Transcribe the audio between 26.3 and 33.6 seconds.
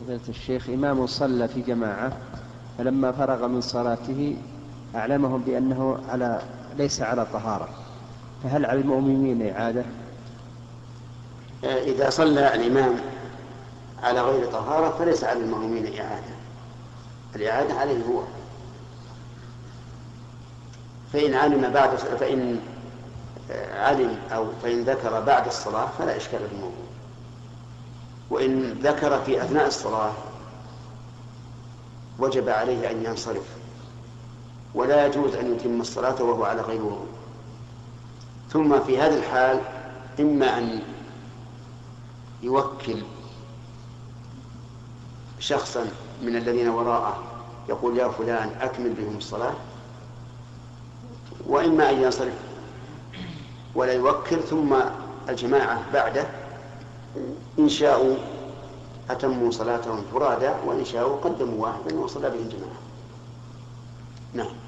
في الموضوع. وإن ذكر في أثناء الصلاة وجب عليه أن ينصرف.